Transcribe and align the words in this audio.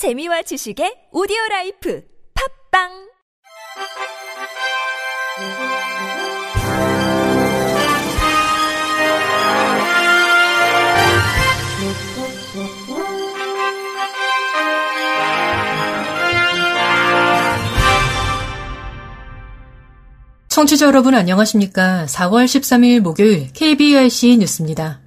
재미와 0.00 0.40
지식의 0.40 1.12
오디오 1.12 1.36
라이프 1.50 2.02
팝빵 2.72 2.88
청취자 20.48 20.86
여러분 20.86 21.14
안녕하십니까. 21.14 22.06
4월 22.06 22.46
13일 22.46 23.00
목요일 23.00 23.52
KBRC 23.52 24.38
뉴스입니다. 24.38 24.99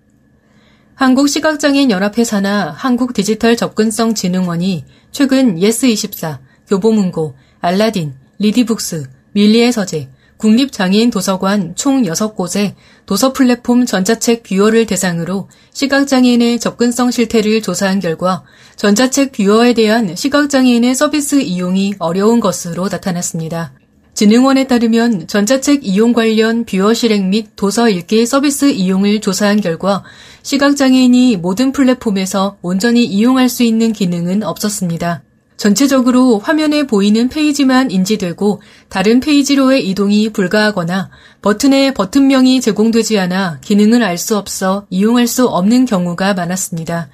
한국시각장애인연합회 0.96 2.24
산하 2.24 2.74
한국디지털접근성진흥원이 2.78 4.86
최근 5.12 5.60
예스24, 5.60 6.40
교보문고, 6.68 7.36
알라딘, 7.60 8.14
리디북스, 8.40 9.10
밀리의 9.34 9.72
서재, 9.72 10.10
국립장애인 10.38 11.10
도서관 11.10 11.74
총 11.76 12.04
6곳에 12.04 12.76
도서 13.06 13.32
플랫폼 13.32 13.86
전자책 13.86 14.44
뷰어를 14.44 14.86
대상으로 14.86 15.50
시각장애인의 15.74 16.60
접근성 16.60 17.12
실태를 17.12 17.62
조사한 17.62 18.02
결과 18.02 18.44
전자책 18.76 19.32
뷰어에 19.32 19.74
대한 19.74 20.14
시각장애인의 20.16 20.96
서비스 20.96 21.40
이용이 21.42 21.94
어려운 22.00 22.42
것으로 22.42 22.90
나타났습니다. 22.90 23.72
진흥원에 24.14 24.68
따르면 24.68 25.28
전자책 25.28 25.80
이용 25.84 26.14
관련 26.14 26.66
뷰어 26.66 26.94
실행 26.94 27.32
및 27.32 27.56
도서 27.56 27.90
읽기 27.90 28.26
서비스 28.28 28.70
이용을 28.70 29.22
조사한 29.22 29.60
결과 29.60 30.04
시각장애인이 30.44 31.38
모든 31.38 31.72
플랫폼에서 31.72 32.58
온전히 32.62 33.06
이용할 33.06 33.50
수 33.50 33.64
있는 33.64 33.92
기능은 33.92 34.44
없었습니다. 34.44 35.24
전체적으로 35.58 36.40
화면에 36.40 36.84
보이는 36.86 37.30
페이지만 37.30 37.90
인지되고 37.90 38.62
다른 38.90 39.20
페이지로의 39.20 39.88
이동이 39.88 40.30
불가하거나 40.32 41.10
버튼에 41.42 41.94
버튼명이 41.94 42.60
제공되지 42.62 43.18
않아 43.20 43.60
기능을 43.62 44.04
알 44.04 44.18
수 44.18 44.38
없어 44.38 44.86
이용할 44.90 45.26
수 45.26 45.48
없는 45.48 45.86
경우가 45.86 46.34
많았습니다. 46.34 47.10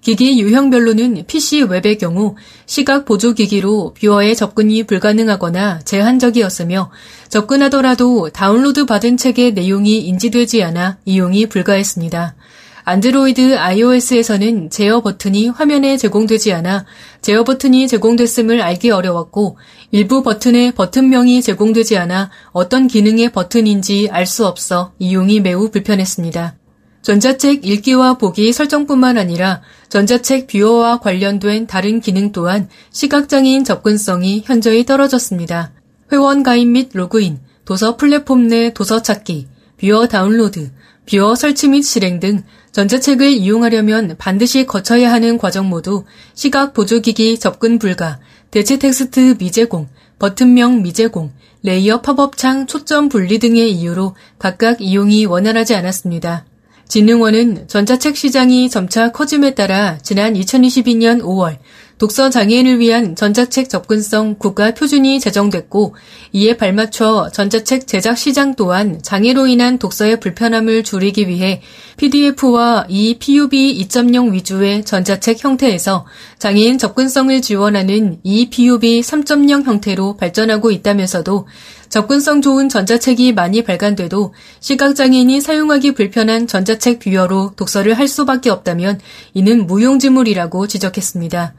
기기 0.00 0.40
유형별로는 0.40 1.24
PC 1.26 1.62
웹의 1.62 1.98
경우 1.98 2.36
시각 2.66 3.04
보조 3.04 3.34
기기로 3.34 3.94
뷰어에 4.00 4.34
접근이 4.34 4.84
불가능하거나 4.84 5.80
제한적이었으며 5.80 6.90
접근하더라도 7.28 8.30
다운로드 8.30 8.86
받은 8.86 9.16
책의 9.16 9.54
내용이 9.54 9.98
인지되지 10.00 10.62
않아 10.62 10.98
이용이 11.04 11.46
불가했습니다. 11.46 12.36
안드로이드 12.84 13.58
iOS에서는 13.58 14.70
제어 14.70 15.02
버튼이 15.02 15.48
화면에 15.48 15.98
제공되지 15.98 16.54
않아 16.54 16.86
제어 17.20 17.44
버튼이 17.44 17.86
제공됐음을 17.86 18.62
알기 18.62 18.90
어려웠고 18.90 19.58
일부 19.90 20.22
버튼에 20.22 20.70
버튼명이 20.70 21.42
제공되지 21.42 21.98
않아 21.98 22.30
어떤 22.52 22.86
기능의 22.86 23.32
버튼인지 23.32 24.08
알 24.10 24.24
수 24.24 24.46
없어 24.46 24.92
이용이 24.98 25.40
매우 25.40 25.70
불편했습니다. 25.70 26.57
전자책 27.02 27.64
읽기와 27.64 28.14
보기 28.14 28.52
설정뿐만 28.52 29.18
아니라 29.18 29.62
전자책 29.88 30.46
뷰어와 30.48 31.00
관련된 31.00 31.66
다른 31.66 32.00
기능 32.00 32.32
또한 32.32 32.68
시각장애인 32.90 33.64
접근성이 33.64 34.42
현저히 34.44 34.84
떨어졌습니다. 34.84 35.72
회원 36.12 36.42
가입 36.42 36.68
및 36.68 36.90
로그인, 36.92 37.40
도서 37.64 37.96
플랫폼 37.96 38.48
내 38.48 38.72
도서 38.72 39.02
찾기, 39.02 39.46
뷰어 39.80 40.08
다운로드, 40.08 40.70
뷰어 41.10 41.34
설치 41.34 41.68
및 41.68 41.82
실행 41.82 42.20
등 42.20 42.42
전자책을 42.72 43.30
이용하려면 43.30 44.16
반드시 44.18 44.66
거쳐야 44.66 45.10
하는 45.12 45.38
과정 45.38 45.68
모두 45.68 46.04
시각 46.34 46.74
보조기기 46.74 47.38
접근 47.38 47.78
불가, 47.78 48.18
대체 48.50 48.78
텍스트 48.78 49.36
미제공, 49.38 49.88
버튼명 50.18 50.82
미제공, 50.82 51.32
레이어 51.62 52.02
팝업창 52.02 52.66
초점 52.66 53.08
분리 53.08 53.38
등의 53.38 53.72
이유로 53.72 54.14
각각 54.38 54.80
이용이 54.80 55.26
원활하지 55.26 55.74
않았습니다. 55.74 56.44
진흥원은 56.88 57.68
전자책 57.68 58.16
시장이 58.16 58.70
점차 58.70 59.12
커짐에 59.12 59.54
따라 59.54 59.98
지난 59.98 60.32
2022년 60.32 61.20
5월 61.20 61.58
독서 61.98 62.30
장애인을 62.30 62.78
위한 62.78 63.16
전자책 63.16 63.68
접근성 63.68 64.36
국가 64.38 64.72
표준이 64.72 65.18
제정됐고 65.18 65.96
이에 66.32 66.56
발맞춰 66.56 67.30
전자책 67.32 67.88
제작 67.88 68.16
시장 68.16 68.54
또한 68.54 69.00
장애로 69.02 69.48
인한 69.48 69.78
독서의 69.78 70.20
불편함을 70.20 70.84
줄이기 70.84 71.28
위해 71.28 71.60
PDF와 71.96 72.86
ePUB 72.88 73.84
2.0 73.88 74.32
위주의 74.32 74.84
전자책 74.84 75.42
형태에서 75.42 76.06
장애인 76.38 76.78
접근성을 76.78 77.42
지원하는 77.42 78.20
ePUB 78.22 79.00
3.0 79.00 79.64
형태로 79.64 80.16
발전하고 80.16 80.70
있다면서도 80.70 81.48
접근성 81.88 82.42
좋은 82.42 82.68
전자책이 82.68 83.32
많이 83.32 83.62
발간돼도 83.62 84.34
시각장애인이 84.60 85.40
사용하기 85.40 85.92
불편한 85.92 86.46
전자책 86.46 87.00
뷰어로 87.00 87.52
독서를 87.56 87.94
할 87.94 88.08
수밖에 88.08 88.50
없다면 88.50 89.00
이는 89.34 89.66
무용지물이라고 89.66 90.66
지적했습니다. 90.66 91.54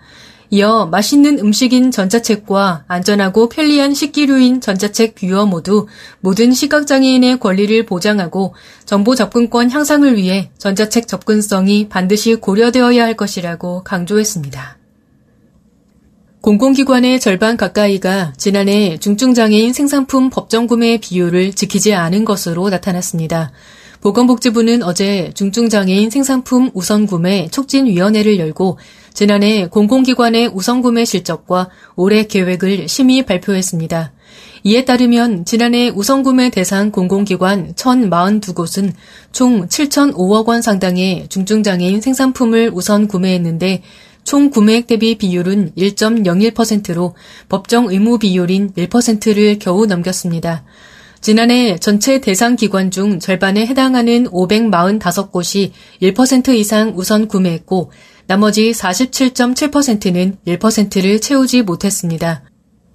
이어 0.51 0.87
맛있는 0.87 1.37
음식인 1.39 1.91
전자책과 1.91 2.85
안전하고 2.87 3.49
편리한 3.49 3.93
식기류인 3.93 4.61
전자책 4.61 5.13
뷰어 5.13 5.45
모두 5.45 5.85
모든 6.21 6.51
시각장애인의 6.51 7.39
권리를 7.39 7.85
보장하고 7.85 8.55
정보 8.85 9.13
접근권 9.13 9.69
향상을 9.69 10.15
위해 10.17 10.49
전자책 10.57 11.07
접근성이 11.07 11.87
반드시 11.87 12.35
고려되어야 12.35 13.03
할 13.03 13.15
것이라고 13.15 13.83
강조했습니다. 13.83 14.78
공공기관의 16.41 17.19
절반 17.19 17.57
가까이가 17.57 18.31
지난해 18.37 18.97
중증장애인 18.97 19.73
생산품 19.73 20.29
법정 20.29 20.67
구매 20.67 20.97
비율을 20.97 21.51
지키지 21.51 21.93
않은 21.93 22.23
것으로 22.23 22.69
나타났습니다. 22.69 23.51
보건복지부는 23.99 24.81
어제 24.81 25.31
중증장애인 25.33 26.09
생산품 26.09 26.71
우선구매 26.73 27.49
촉진위원회를 27.51 28.39
열고 28.39 28.77
지난해 29.13 29.67
공공기관의 29.67 30.51
우선구매 30.53 31.03
실적과 31.03 31.69
올해 31.97 32.23
계획을 32.23 32.87
심의 32.87 33.25
발표했습니다. 33.25 34.13
이에 34.63 34.85
따르면 34.85 35.43
지난해 35.43 35.89
우선구매 35.89 36.51
대상 36.51 36.91
공공기관 36.91 37.73
1,042곳은 37.73 38.93
총 39.33 39.67
7,005억 39.67 40.47
원 40.47 40.61
상당의 40.61 41.27
중증장애인 41.27 41.99
생산품을 41.99 42.71
우선 42.73 43.09
구매했는데 43.09 43.83
총 44.29 44.51
구매액 44.51 44.85
대비 44.85 45.17
비율은 45.17 45.71
1.01%로 45.75 47.15
법정 47.49 47.87
의무 47.89 48.19
비율인 48.19 48.73
1%를 48.73 49.57
겨우 49.57 49.87
넘겼습니다. 49.87 50.65
지난해 51.19 51.77
전체 51.79 52.21
대상 52.21 52.55
기관 52.55 52.91
중 52.91 53.19
절반에 53.19 53.65
해당하는 53.65 54.25
545곳이 54.25 55.71
1% 56.03 56.49
이상 56.53 56.93
우선 56.95 57.27
구매했고 57.27 57.91
나머지 58.27 58.69
47.7%는 58.69 60.37
1%를 60.45 61.19
채우지 61.21 61.63
못했습니다. 61.63 62.43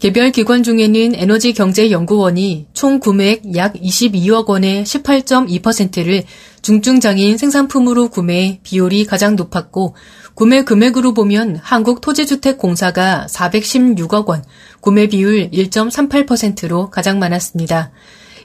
개별 0.05 0.33
기관 0.33 0.63
중에는 0.63 1.15
에너지경제연구원이 1.15 2.67
총 2.75 3.01
구매액 3.01 3.57
약 3.57 3.73
22억 3.73 4.49
원의 4.49 4.85
18.2%를 4.85 6.25
중증장애인 6.61 7.39
생산품으로 7.39 8.11
구매해 8.11 8.61
비율이 8.63 9.07
가장 9.07 9.35
높았고 9.35 9.97
구매 10.35 10.63
금액으로 10.63 11.15
보면 11.15 11.57
한국토지주택공사가 11.57 13.25
416억 13.31 14.27
원, 14.27 14.45
구매 14.81 15.07
비율 15.07 15.49
1.38%로 15.51 16.91
가장 16.91 17.19
많았습니다. 17.19 17.91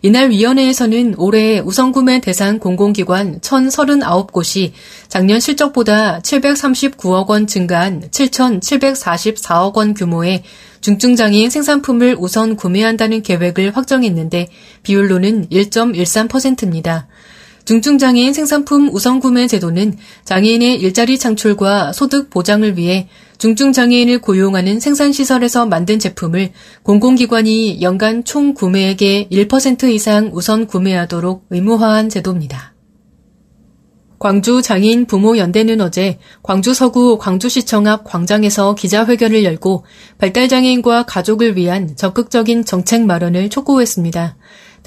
이날 0.02 0.30
위원회에서는 0.30 1.16
올해 1.18 1.60
우선구매 1.60 2.22
대상 2.22 2.60
공공기관 2.60 3.42
1,039곳이 3.42 4.72
작년 5.10 5.42
실적보다 5.42 6.20
739억 6.20 7.28
원 7.28 7.48
증가한 7.48 8.10
7,744억 8.10 9.76
원 9.76 9.94
규모의 9.94 10.44
중증장애인 10.80 11.50
생산품을 11.50 12.16
우선 12.18 12.56
구매한다는 12.56 13.22
계획을 13.22 13.76
확정했는데 13.76 14.48
비율로는 14.84 15.50
1.13%입니다. 15.50 17.09
중증장애인 17.70 18.34
생산품 18.34 18.90
우선구매 18.92 19.46
제도는 19.46 19.96
장애인의 20.26 20.80
일자리 20.80 21.20
창출과 21.20 21.94
소득 21.94 22.32
보장을 22.32 22.80
위해 22.80 23.08
중증장애인을 23.38 24.22
고용하는 24.22 24.80
생산시설에서 24.80 25.68
만든 25.68 26.00
제품을 26.00 26.50
공공기관이 26.82 27.84
연간 27.84 28.24
총 28.24 28.56
구매액의 28.56 29.28
1% 29.32 29.84
이상 29.92 30.32
우선 30.34 30.66
구매하도록 30.66 31.46
의무화한 31.52 32.10
제도입니다. 32.10 32.74
광주 34.18 34.64
장애인 34.64 35.06
부모 35.06 35.38
연대는 35.38 35.80
어제 35.80 36.18
광주 36.42 36.74
서구 36.74 37.20
광주시청 37.20 37.86
앞 37.86 38.04
광장에서 38.04 38.74
기자회견을 38.74 39.44
열고 39.44 39.86
발달장애인과 40.18 41.04
가족을 41.04 41.56
위한 41.56 41.96
적극적인 41.96 42.66
정책 42.66 43.06
마련을 43.06 43.50
촉구했습니다. 43.50 44.38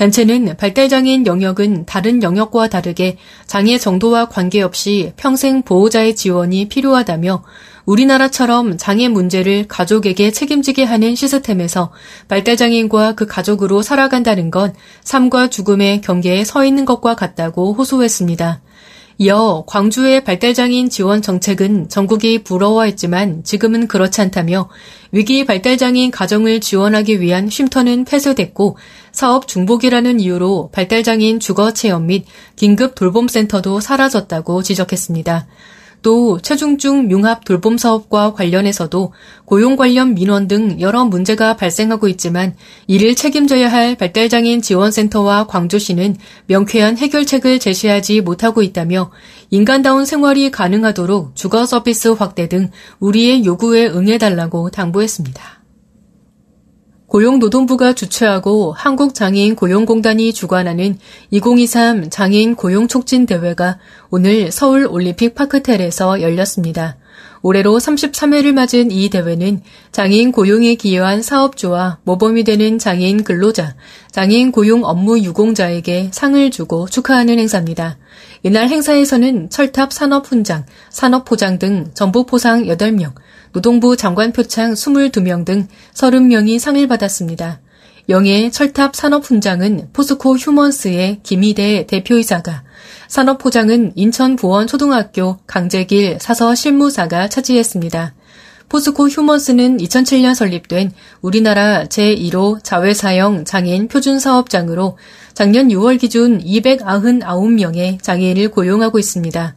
단체는 0.02 0.56
발달장애인 0.56 1.26
영역은 1.26 1.87
다른 1.87 2.25
영역과 2.25 2.69
다르게 2.69 3.19
장애 3.46 3.78
정도와 3.78 4.28
관계없이 4.28 5.12
평생 5.16 5.62
보호자의 5.62 6.16
지원이 6.16 6.69
필요하다며 6.69 7.44
우리나라처럼 7.84 8.78
장애 8.78 9.06
문제를 9.06 9.69
가족에게 9.69 10.32
책임지게 10.32 10.82
하는 10.82 11.14
시스템에서 11.14 11.93
발달장애인과 12.26 13.14
그 13.14 13.26
가족으로 13.26 13.82
살아간다는 13.82 14.50
건 14.50 14.75
삶과 15.04 15.50
죽음의 15.50 16.00
경계에 16.00 16.44
서 16.44 16.64
있는 16.64 16.84
것과 16.84 17.14
같다고 17.14 17.72
호소했습니다. 17.72 18.60
이어 19.22 19.62
광주의 19.69 20.24
발달장애인 20.24 20.90
지원 20.90 21.22
정책은 21.22 21.88
전국이 21.88 22.42
부러워했지만 22.42 23.44
지금은 23.44 23.86
그렇지 23.86 24.20
않다며 24.20 24.69
위기 25.12 25.46
발달장애인 25.46 26.10
가정을 26.10 26.60
지원하기 26.60 27.20
위한 27.20 27.48
쉼터는 27.48 28.04
폐쇄됐고 28.04 28.76
사업 29.12 29.46
중복이라는 29.46 30.19
이유로 30.19 30.70
발달장애인 30.72 31.38
주거 31.38 31.72
체험 31.72 32.06
및 32.06 32.24
긴급 32.56 32.96
돌봄센터도 32.96 33.78
사라졌다고 33.78 34.64
지적했습니다. 34.64 35.46
또 36.02 36.38
최중증 36.40 37.10
융합 37.10 37.44
돌봄 37.44 37.78
사업과 37.78 38.32
관련해서도 38.34 39.12
고용 39.44 39.76
관련 39.76 40.14
민원 40.14 40.49
등 40.49 40.81
여러 40.81 41.04
문제가 41.04 41.56
발생하고 41.56 42.08
있지만 42.08 42.54
이를 42.87 43.14
책임져야 43.14 43.70
할 43.70 43.94
발달장애인 43.96 44.62
지원센터와 44.62 45.46
광주시는 45.46 46.16
명쾌한 46.46 46.99
해결책을 46.99 47.58
제시하지 47.60 48.20
못하고 48.20 48.62
있다며 48.62 49.10
인간다운 49.50 50.04
생활이 50.04 50.50
가능하도록 50.50 51.37
주거 51.37 51.64
서비스 51.66 52.08
확대 52.08 52.48
등 52.48 52.70
우리의 52.98 53.44
요구에 53.44 53.87
응해달라고 53.87 54.70
당부했습니다. 54.70 55.61
고용노동부가 57.12 57.92
주최하고 57.92 58.72
한국장애인 58.72 59.54
고용공단이 59.54 60.32
주관하는 60.32 60.96
2023 61.30 62.08
장애인 62.08 62.54
고용촉진 62.54 63.26
대회가 63.26 63.78
오늘 64.08 64.50
서울 64.50 64.86
올림픽 64.86 65.34
파크텔에서 65.34 66.22
열렸습니다. 66.22 66.96
올해로 67.42 67.76
33회를 67.76 68.52
맞은 68.52 68.90
이 68.90 69.10
대회는 69.10 69.60
장애인 69.90 70.32
고용에 70.32 70.74
기여한 70.76 71.20
사업주와 71.20 71.98
모범이 72.04 72.44
되는 72.44 72.78
장애인 72.78 73.24
근로자, 73.24 73.74
장애인 74.10 74.50
고용 74.50 74.82
업무 74.86 75.18
유공자에게 75.18 76.12
상을 76.12 76.50
주고 76.50 76.86
축하하는 76.88 77.38
행사입니다. 77.38 77.98
이날 78.44 78.68
행사에서는 78.68 79.50
철탑 79.50 79.92
산업훈장, 79.92 80.66
산업포장 80.90 81.58
등 81.60 81.92
전북포상 81.94 82.64
8명, 82.64 83.14
노동부 83.52 83.96
장관 83.96 84.32
표창 84.32 84.72
22명 84.72 85.44
등 85.44 85.68
30명이 85.94 86.58
상을 86.58 86.84
받았습니다. 86.88 87.60
영예 88.08 88.50
철탑 88.50 88.96
산업훈장은 88.96 89.90
포스코 89.92 90.36
휴먼스의 90.36 91.20
김희대 91.22 91.86
대표이사가, 91.86 92.64
산업포장은 93.06 93.92
인천보원초등학교 93.94 95.38
강재길 95.46 96.18
사서 96.20 96.56
실무사가 96.56 97.28
차지했습니다. 97.28 98.14
포스코 98.72 99.06
휴먼스는 99.06 99.76
2007년 99.76 100.34
설립된 100.34 100.92
우리나라 101.20 101.84
제1호 101.84 102.64
자회사형 102.64 103.44
장애인 103.44 103.88
표준사업장으로 103.88 104.96
작년 105.34 105.69
6월 105.69 106.00
기준 106.00 106.38
299명의 106.38 108.02
장애인을 108.02 108.50
고용하고 108.50 108.98
있습니다. 108.98 109.56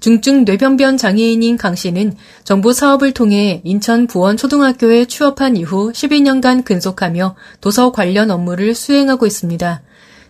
중증 0.00 0.46
뇌병변 0.46 0.96
장애인인 0.96 1.58
강 1.58 1.74
씨는 1.74 2.16
정부 2.44 2.72
사업을 2.72 3.12
통해 3.12 3.60
인천 3.64 4.06
부원 4.06 4.38
초등학교에 4.38 5.04
취업한 5.04 5.58
이후 5.58 5.92
12년간 5.92 6.64
근속하며 6.64 7.36
도서 7.60 7.92
관련 7.92 8.30
업무를 8.30 8.74
수행하고 8.74 9.26
있습니다. 9.26 9.82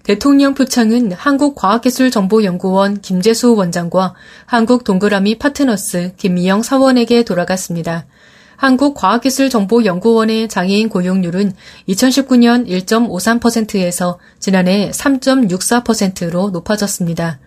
대통령 0.02 0.54
표창은 0.54 1.12
한국과학기술정보연구원 1.12 3.00
김재수 3.00 3.54
원장과 3.54 4.14
한국동그라미 4.44 5.38
파트너스 5.38 6.14
김미영 6.16 6.64
사원에게 6.64 7.22
돌아갔습니다. 7.22 8.06
한국과학기술정보연구원의 8.56 10.48
장애인 10.48 10.88
고용률은 10.88 11.52
2019년 11.88 12.68
1.53%에서 12.68 14.18
지난해 14.38 14.90
3.64%로 14.90 16.50
높아졌습니다. 16.50 17.38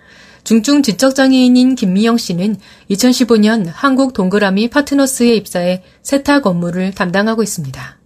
중증 0.44 0.81
지적장애인인 0.81 1.75
김미영 1.75 2.18
씨는 2.18 2.56
2015년 2.89 3.69
한국 3.69 4.13
동그라미 4.13 4.69
파트너스에 4.69 5.36
입사해 5.36 5.83
세탁 6.04 6.48
업무를 6.48 6.94
담당하고 6.94 7.44
있습니다. 7.44 7.97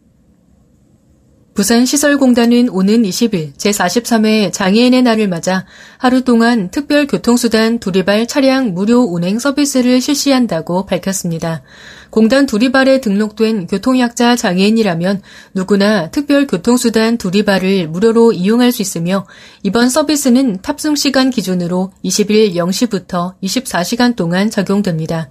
부산시설공단은 1.54 2.70
오는 2.70 3.04
20일 3.04 3.54
제43회 3.56 4.54
장애인의 4.54 5.02
날을 5.02 5.28
맞아 5.28 5.66
하루 5.98 6.24
동안 6.24 6.70
특별 6.72 7.08
교통수단 7.08 7.80
두리발 7.80 8.26
차량 8.26 8.74
무료 8.74 9.02
운행 9.02 9.38
서비스를 9.38 10.00
실시한다고 10.00 10.86
밝혔습니다. 10.86 11.62
공단 12.10 12.46
두리발에 12.46 13.02
등록된 13.02 13.68
교통약자 13.68 14.38
장애인이라면 14.38 15.22
누구나 15.54 16.10
특별 16.10 16.48
교통수단 16.48 17.18
두리발을 17.18 17.90
무료로 17.90 18.32
이용할 18.32 18.72
수 18.72 18.82
있으며 18.82 19.28
이번 19.64 19.90
서비스는 19.90 20.62
탑승 20.62 20.96
시간 20.96 21.30
기준으로 21.30 21.92
20일 22.06 22.56
0시부터 22.56 23.36
24시간 23.44 24.16
동안 24.16 24.50
적용됩니다. 24.50 25.30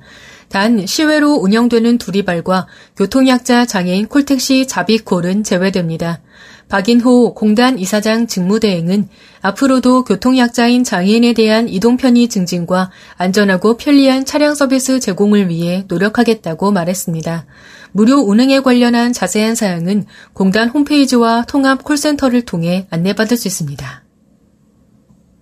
단 0.51 0.85
시외로 0.85 1.35
운영되는 1.35 1.99
두리발과 1.99 2.67
교통약자 2.97 3.67
장애인 3.67 4.09
콜택시 4.09 4.67
자비콜은 4.67 5.45
제외됩니다. 5.45 6.21
박인호 6.69 7.35
공단 7.35 7.79
이사장 7.79 8.27
직무대행은 8.27 9.09
앞으로도 9.43 10.03
교통약자인 10.05 10.83
장애인에 10.83 11.35
대한 11.35 11.69
이동 11.69 11.97
편의 11.97 12.27
증진과 12.29 12.91
안전하고 13.17 13.77
편리한 13.77 14.25
차량 14.25 14.57
서비스 14.57 14.99
제공을 14.99 15.49
위해 15.49 15.85
노력하겠다고 15.87 16.73
말했습니다. 16.73 17.47
무료 17.93 18.17
운행에 18.17 18.59
관련한 18.61 19.13
자세한 19.13 19.55
사항은 19.55 20.07
공단 20.33 20.69
홈페이지와 20.69 21.45
통합 21.47 21.85
콜센터를 21.85 22.43
통해 22.43 22.89
안내받을 22.91 23.37
수 23.37 23.47
있습니다. 23.47 24.05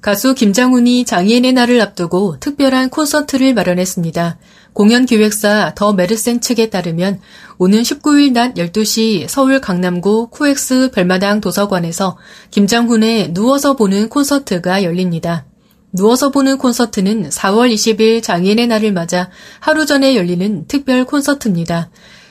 가수 0.01 0.35
김장훈이 0.35 1.05
장애인의 1.05 1.55
날을 1.55 1.81
앞두고 1.81 2.39
특별한 2.41 2.91
콘서트를 2.91 3.53
마련했습니다. 3.55 4.39
공연 4.79 5.07
기획사 5.07 5.73
더 5.75 5.93
메르센 5.93 6.41
측에 6.41 6.71
따르면 6.71 7.19
오는 7.59 7.83
19일 7.83 8.31
낮 8.31 8.55
12시 8.55 9.27
서울 9.27 9.61
강남구 9.61 10.29
코엑스 10.31 10.93
별마당 10.95 11.41
도서관에서 11.41 12.17
김장훈의 12.53 13.35
누워서 13.35 13.75
보는 13.75 14.09
콘서트가 14.09 14.85
열립니다. 14.85 15.47
누워서 15.93 16.31
보는 16.31 16.59
콘서트는 16.59 17.29
4월 17.29 17.75
20일 17.75 18.23
장애인의 18.23 18.69
날을 18.69 18.93
맞아 18.93 19.31
하루 19.59 19.85
전에 19.85 20.15
열리는 20.15 20.69
특별 20.69 21.05
콘서트입니다. 21.05 21.91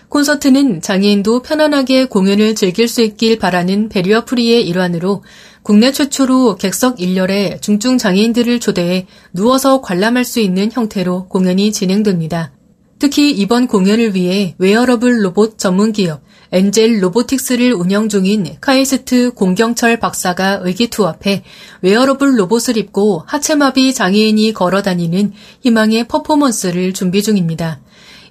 콘서트는 0.09 0.81
장애인도 0.81 1.41
편안하게 1.41 2.05
공연을 2.05 2.55
즐길 2.55 2.87
수 2.87 3.01
있길 3.01 3.37
바라는 3.37 3.89
배리어 3.89 4.25
프리의 4.25 4.67
일환으로 4.67 5.23
국내 5.63 5.91
최초로 5.91 6.55
객석 6.55 6.97
1열에 6.97 7.61
중증 7.61 7.97
장애인들을 7.97 8.59
초대해 8.61 9.05
누워서 9.33 9.81
관람할 9.81 10.23
수 10.23 10.39
있는 10.39 10.71
형태로 10.71 11.27
공연이 11.27 11.73
진행됩니다. 11.73 12.53
특히 12.99 13.31
이번 13.31 13.67
공연을 13.67 14.15
위해 14.15 14.55
웨어러블 14.57 15.25
로봇 15.25 15.59
전문 15.59 15.91
기업 15.91 16.21
엔젤 16.51 17.03
로보틱스를 17.03 17.73
운영 17.73 18.07
중인 18.07 18.55
카이스트 18.61 19.31
공경철 19.31 19.97
박사가 19.99 20.61
의기투합해 20.63 21.43
웨어러블 21.81 22.39
로봇을 22.39 22.77
입고 22.77 23.23
하체마비 23.27 23.93
장애인이 23.93 24.53
걸어 24.53 24.81
다니는 24.81 25.33
희망의 25.61 26.07
퍼포먼스를 26.07 26.93
준비 26.93 27.21
중입니다. 27.21 27.81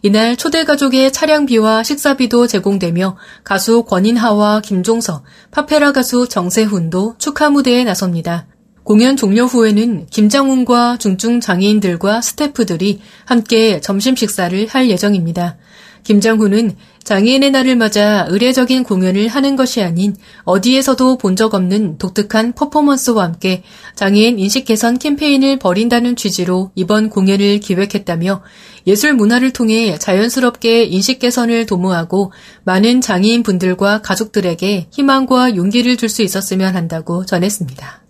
이날 0.03 0.37
초대 0.37 0.65
가족의 0.65 1.13
차량비와 1.13 1.83
식사비도 1.83 2.47
제공되며 2.47 3.17
가수 3.45 3.83
권인하와 3.85 4.61
김종석, 4.61 5.25
팝페라 5.51 5.93
가수 5.93 6.29
정세훈도 6.29 7.17
축하 7.19 7.51
무대에 7.51 7.85
나섭니다. 7.85 8.47
공연 8.83 9.17
종료 9.17 9.47
후에는 9.47 10.07
김장훈과 10.11 10.99
중증 10.99 11.41
장애인들과 11.41 12.21
스태프들이 12.21 13.01
함께 13.25 13.81
점심 13.81 14.15
식사를 14.15 14.69
할 14.69 14.89
예정입니다. 14.89 15.57
김장훈은 16.07 16.77
장애인의 17.03 17.51
날을 17.51 17.75
맞아 17.77 18.27
의례적인 18.29 18.85
공연을 18.85 19.27
하는 19.29 19.57
것이 19.57 19.83
아닌 19.83 20.15
어디에서도 20.45 21.19
본 21.19 21.37
적 21.37 21.53
없는 21.55 21.99
독특한 21.99 22.53
퍼포먼스와 22.53 23.25
함께 23.25 23.63
장애인 23.97 24.39
인식 24.39 24.65
개선 24.65 24.99
캠페인을 24.99 25.59
벌인다는 25.59 26.17
취지로 26.17 26.71
이번 26.77 27.11
공연을 27.11 27.61
기획했다며 27.61 28.43
예술 28.87 29.15
문화를 29.15 29.53
통해 29.53 29.99
자연스럽게 29.99 30.85
인식 30.85 31.19
개선을 31.19 31.67
도모하고 31.67 32.33
많은 32.65 33.01
장애인 33.01 33.43
분들과 33.43 34.01
가족들에게 34.03 34.87
희망과 34.93 35.57
용기를 35.57 35.97
줄 35.97 36.09
수 36.09 36.23
있었으면 36.23 36.77
한다고 36.77 37.27
전했습니다. 37.27 38.05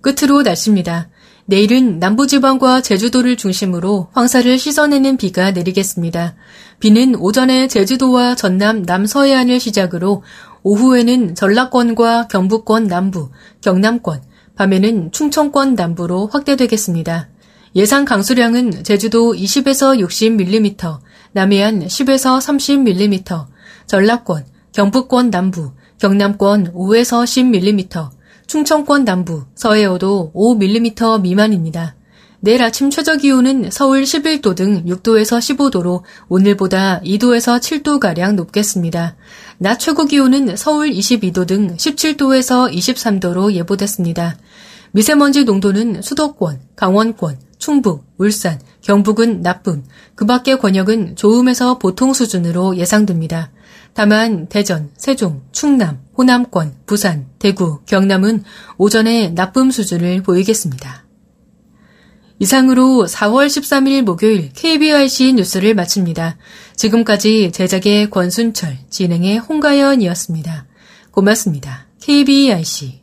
끝으로 0.00 0.40
날씨입니다. 0.42 1.10
내일은 1.50 1.98
남부지방과 1.98 2.82
제주도를 2.82 3.36
중심으로 3.36 4.08
황사를 4.12 4.58
씻어내는 4.58 5.16
비가 5.16 5.50
내리겠습니다. 5.50 6.34
비는 6.80 7.16
오전에 7.16 7.66
제주도와 7.66 8.36
전남 8.36 8.82
남서해안을 8.82 9.58
시작으로 9.58 10.22
오후에는 10.62 11.34
전라권과 11.34 12.28
경북권 12.28 12.86
남부, 12.86 13.30
경남권, 13.62 14.22
밤에는 14.54 15.10
충청권 15.10 15.74
남부로 15.74 16.28
확대되겠습니다. 16.28 17.28
예상 17.74 18.04
강수량은 18.04 18.84
제주도 18.84 19.32
20에서 19.32 19.98
60mm, 20.00 20.98
남해안 21.32 21.80
10에서 21.80 22.38
30mm, 22.38 23.46
전라권, 23.86 24.46
경북권 24.72 25.30
남부, 25.30 25.72
경남권 25.98 26.72
5에서 26.74 27.24
10mm, 27.24 28.10
충청권 28.46 29.04
남부, 29.04 29.44
서해오도 29.54 30.32
5mm 30.34 31.20
미만입니다. 31.22 31.97
내일 32.40 32.62
아침 32.62 32.88
최저 32.88 33.16
기온은 33.16 33.68
서울 33.70 34.02
11도 34.02 34.54
등 34.54 34.84
6도에서 34.84 35.38
15도로 35.38 36.02
오늘보다 36.28 37.00
2도에서 37.00 37.58
7도가량 37.58 38.34
높겠습니다. 38.34 39.16
낮 39.58 39.78
최고 39.78 40.04
기온은 40.04 40.56
서울 40.56 40.90
22도 40.90 41.48
등 41.48 41.76
17도에서 41.76 42.72
23도로 42.72 43.52
예보됐습니다. 43.54 44.36
미세먼지 44.92 45.42
농도는 45.42 46.00
수도권, 46.00 46.60
강원권, 46.76 47.40
충북, 47.58 48.04
울산, 48.18 48.60
경북은 48.82 49.42
나쁨, 49.42 49.82
그 50.14 50.24
밖의 50.24 50.60
권역은 50.60 51.16
좋음에서 51.16 51.78
보통 51.78 52.14
수준으로 52.14 52.76
예상됩니다. 52.76 53.50
다만 53.94 54.46
대전, 54.46 54.90
세종, 54.96 55.42
충남, 55.50 55.98
호남권, 56.16 56.76
부산, 56.86 57.26
대구, 57.40 57.80
경남은 57.86 58.44
오전에 58.76 59.30
나쁨 59.30 59.72
수준을 59.72 60.22
보이겠습니다. 60.22 61.07
이상으로 62.38 63.06
4월 63.08 63.46
13일 63.46 64.02
목요일 64.02 64.50
KBRC 64.54 65.32
뉴스를 65.34 65.74
마칩니다. 65.74 66.36
지금까지 66.76 67.50
제작의 67.52 68.10
권순철, 68.10 68.78
진행의 68.90 69.38
홍가연이었습니다. 69.38 70.66
고맙습니다. 71.10 71.86
KBRC 72.00 73.00